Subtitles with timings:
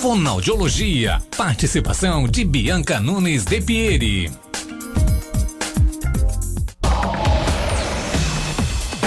[0.00, 1.22] Fonoaudiologia.
[1.36, 4.30] Participação de Bianca Nunes de Pieri.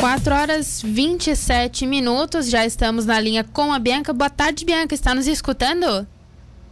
[0.00, 4.14] 4 horas 27 minutos, já estamos na linha com a Bianca.
[4.14, 4.94] Boa tarde, Bianca.
[4.94, 6.06] Está nos escutando?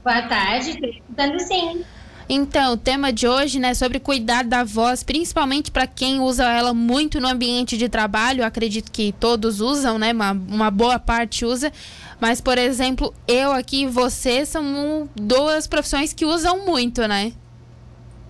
[0.03, 1.85] Boa tarde, estou escutando sim.
[2.29, 6.75] Então, o tema de hoje, né, sobre cuidar da voz, principalmente para quem usa ela
[6.75, 8.45] muito no ambiente de trabalho.
[8.45, 10.13] Acredito que todos usam, né?
[10.13, 11.73] Uma, uma boa parte usa.
[12.21, 17.33] Mas, por exemplo, eu aqui e você são duas profissões que usam muito, né?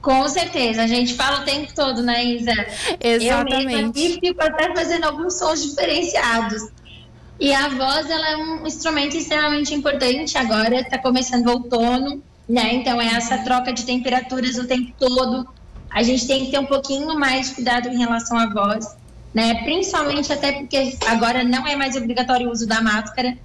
[0.03, 2.53] Com certeza, a gente fala o tempo todo, né, Isa?
[3.01, 3.73] Exatamente.
[3.73, 6.69] Eu mesma fico até fazendo alguns sons diferenciados.
[7.41, 12.75] E a voz, ela é um instrumento extremamente importante agora, está começando o outono, né?
[12.75, 15.47] Então é essa troca de temperaturas o tempo todo.
[15.91, 18.97] A gente tem que ter um pouquinho mais de cuidado em relação à voz,
[19.35, 19.63] né?
[19.65, 23.37] Principalmente até porque agora não é mais obrigatório o uso da máscara.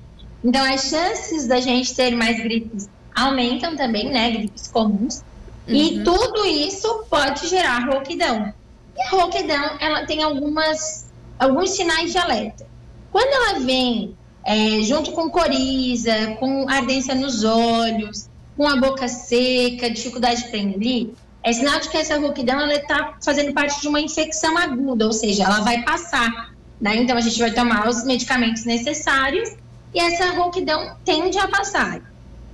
[0.43, 4.31] Então as chances da gente ter mais gripes aumentam também, né?
[4.31, 5.23] Gripes comuns.
[5.67, 5.75] Uhum.
[5.75, 8.53] E tudo isso pode gerar rouquidão.
[8.97, 12.67] E a rouquidão, ela tem algumas alguns sinais de alerta.
[13.11, 19.89] Quando ela vem é, junto com coriza, com ardência nos olhos, com a boca seca,
[19.89, 21.09] dificuldade para engolir,
[21.43, 25.43] é sinal de que essa rouquidão está fazendo parte de uma infecção aguda, ou seja,
[25.43, 26.53] ela vai passar.
[26.79, 26.97] Né?
[26.97, 29.49] Então a gente vai tomar os medicamentos necessários
[29.93, 32.01] e essa rouquidão tende a passar.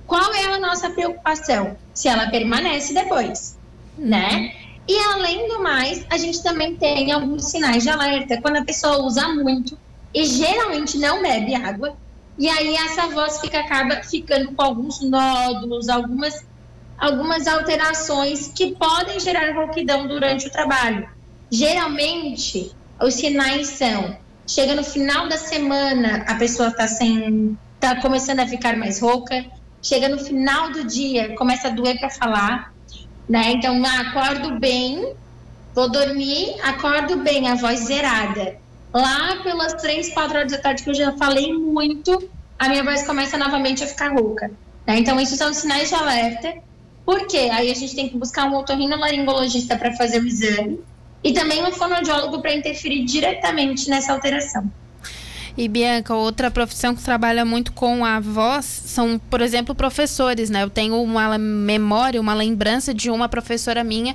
[0.06, 1.76] Qual é a nossa preocupação?
[1.92, 3.58] Se ela permanece depois,
[3.96, 4.54] né?
[4.88, 9.02] E além do mais, a gente também tem alguns sinais de alerta quando a pessoa
[9.02, 9.78] usa muito
[10.14, 11.94] e geralmente não bebe água
[12.38, 16.46] e aí essa voz fica, acaba ficando com alguns nódulos, algumas,
[16.96, 21.08] algumas alterações que podem gerar rouquidão durante o trabalho.
[21.50, 27.58] Geralmente, os sinais são: chega no final da semana, a pessoa está sem.
[27.80, 29.44] tá começando a ficar mais rouca.
[29.82, 32.72] Chega no final do dia, começa a doer para falar.
[33.28, 33.52] Né?
[33.52, 35.12] Então, ah, acordo bem,
[35.74, 38.56] vou dormir, acordo bem, a voz zerada
[38.92, 42.28] lá pelas três, quatro horas da tarde que eu já falei muito,
[42.58, 44.50] a minha voz começa novamente a ficar rouca.
[44.86, 44.98] Né?
[44.98, 46.54] Então, isso são sinais de alerta.
[47.04, 47.48] Por quê?
[47.52, 50.80] Aí a gente tem que buscar um otorrinolaringologista para fazer o exame
[51.22, 54.70] e também um fonoaudiólogo para interferir diretamente nessa alteração.
[55.56, 60.62] E Bianca, outra profissão que trabalha muito com a voz são, por exemplo, professores, né?
[60.62, 64.14] Eu tenho uma memória, uma lembrança de uma professora minha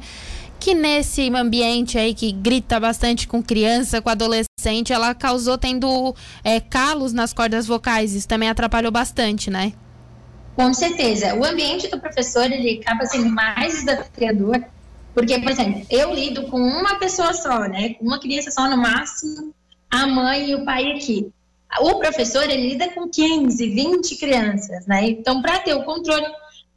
[0.63, 6.61] que nesse ambiente aí que grita bastante com criança, com adolescente, ela causou tendo é,
[6.61, 8.15] calos nas cordas vocais.
[8.15, 9.73] Isso também atrapalhou bastante, né?
[10.55, 11.35] Com certeza.
[11.35, 14.63] O ambiente do professor, ele acaba sendo mais desafiador,
[15.13, 17.97] porque, por exemplo, eu lido com uma pessoa só, né?
[17.99, 19.53] Uma criança só no máximo,
[19.91, 21.29] a mãe e o pai aqui.
[21.81, 25.09] O professor, ele lida com 15, 20 crianças, né?
[25.09, 26.25] Então, para ter o controle,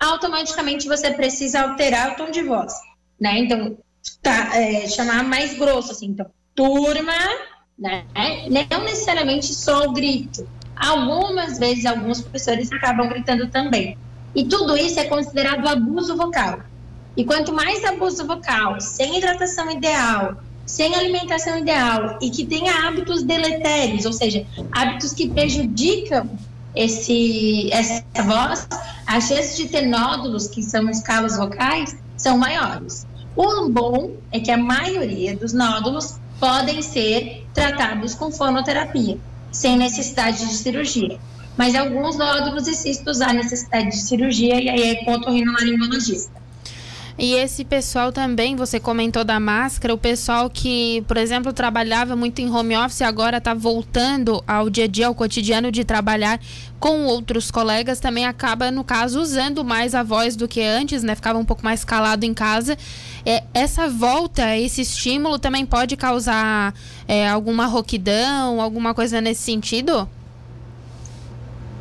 [0.00, 2.74] automaticamente você precisa alterar o tom de voz
[3.20, 3.38] né?
[3.40, 3.76] Então,
[4.22, 7.12] tá, é, chamar mais grosso, assim, então, turma,
[7.78, 8.04] né?
[8.70, 10.48] Não necessariamente só o grito.
[10.74, 13.96] Algumas vezes, alguns professores acabam gritando também.
[14.34, 16.60] E tudo isso é considerado abuso vocal.
[17.16, 23.22] E quanto mais abuso vocal, sem hidratação ideal, sem alimentação ideal e que tenha hábitos
[23.22, 26.28] deletérios, ou seja, hábitos que prejudicam
[26.74, 28.68] esse, essa voz,
[29.06, 33.06] as chances de ter nódulos, que são escalas vocais, são maiores.
[33.36, 39.18] O bom é que a maioria dos nódulos podem ser tratados com fonoterapia,
[39.50, 41.18] sem necessidade de cirurgia.
[41.56, 46.46] Mas alguns nódulos e cistos há necessidade de cirurgia e aí é com otorrinolaringologista.
[47.18, 52.40] E esse pessoal também, você comentou da máscara, o pessoal que, por exemplo, trabalhava muito
[52.40, 56.38] em home office agora está voltando ao dia a dia, ao cotidiano de trabalhar
[56.78, 61.14] com outros colegas, também acaba, no caso, usando mais a voz do que antes, né?
[61.14, 62.76] Ficava um pouco mais calado em casa.
[63.24, 66.74] É, essa volta, esse estímulo também pode causar
[67.08, 70.08] é, alguma rouquidão, alguma coisa nesse sentido?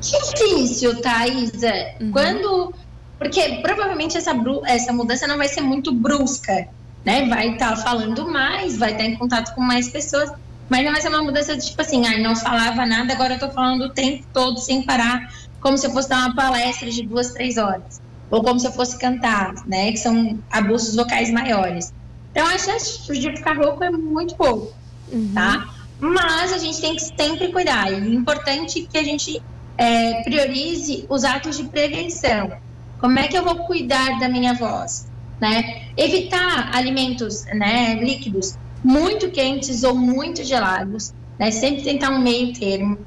[0.01, 1.73] Difícil, Thaisa.
[1.99, 2.11] Uhum.
[2.11, 2.73] Quando
[3.17, 4.31] porque provavelmente essa,
[4.66, 6.67] essa mudança não vai ser muito brusca,
[7.03, 7.28] né?
[7.28, 10.31] Vai estar tá falando mais, vai estar tá em contato com mais pessoas,
[10.70, 13.40] mas não vai ser uma mudança de tipo assim, ah, não falava nada, agora eu
[13.40, 17.06] tô falando o tempo todo sem parar, como se eu fosse dar uma palestra de
[17.06, 18.02] duas, três horas.
[18.32, 19.91] Ou como se eu fosse cantar, né?
[19.91, 21.94] Que são abusos vocais maiores.
[22.32, 24.76] Então a chance de ficar rouco é muito pouco,
[25.12, 25.32] uhum.
[25.34, 25.73] tá?
[26.00, 27.91] Mas a gente tem que sempre cuidar.
[27.91, 29.41] E é importante que a gente
[29.78, 32.52] é, priorize os atos de prevenção.
[33.00, 35.08] Como é que eu vou cuidar da minha voz?
[35.40, 35.90] Né?
[35.96, 41.49] Evitar alimentos né, líquidos muito quentes ou muito gelados, né?
[41.49, 42.99] sempre tentar um meio termo.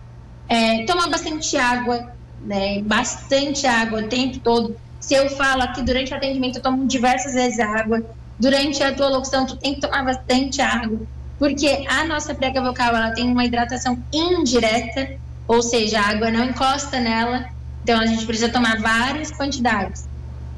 [0.48, 2.82] É, tomar bastante água, né?
[2.82, 4.76] Bastante água o tempo todo.
[4.98, 8.02] Se eu falo aqui durante o atendimento, eu tomo diversas vezes água.
[8.40, 11.00] Durante a tua locução, tu tem que tomar bastante água,
[11.38, 15.16] porque a nossa prega vocal ela tem uma hidratação indireta,
[15.46, 17.46] ou seja, a água não encosta nela,
[17.82, 20.08] então a gente precisa tomar várias quantidades.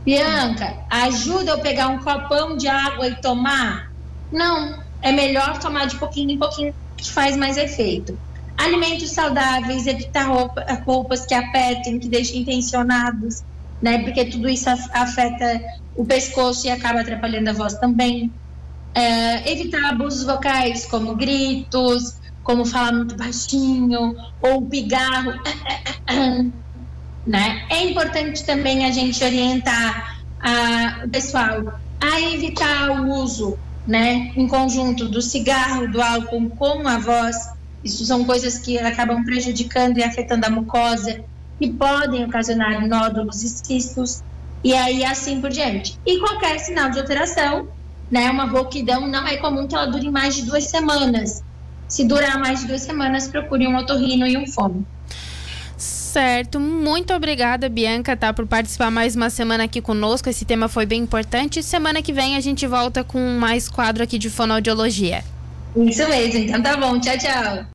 [0.04, 3.90] Bianca, ajuda eu pegar um copão de água e tomar?
[4.32, 8.18] Não, é melhor tomar de pouquinho em pouquinho, que faz mais efeito.
[8.56, 13.42] Alimentos saudáveis, evitar roupa, roupas que apertem, que deixem tensionados,
[13.80, 13.98] né?
[14.02, 15.60] Porque tudo isso afeta
[15.96, 18.30] o pescoço e acaba atrapalhando a voz também.
[18.94, 25.32] É, evitar abusos vocais, como gritos, como falar muito baixinho, ou pigarro.
[27.26, 27.66] né?
[27.70, 34.46] É importante também a gente orientar a, o pessoal a evitar o uso, né, em
[34.46, 37.36] conjunto do cigarro, do álcool com a voz.
[37.82, 41.24] Isso são coisas que acabam prejudicando e afetando a mucosa,
[41.58, 44.22] que podem ocasionar nódulos e cistos,
[44.62, 45.98] e aí assim por diante.
[46.04, 47.68] E qualquer sinal de alteração,
[48.10, 51.42] né, uma rouquidão, não é comum que ela dure mais de duas semanas.
[51.88, 54.86] Se durar mais de duas semanas, procure um otorrino e um fono.
[56.10, 60.28] Certo, muito obrigada, Bianca, tá, por participar mais uma semana aqui conosco.
[60.28, 61.62] Esse tema foi bem importante.
[61.62, 65.22] Semana que vem a gente volta com mais quadro aqui de fonoaudiologia.
[65.76, 66.98] Isso mesmo, então tá bom.
[66.98, 67.64] Tchau, tchau.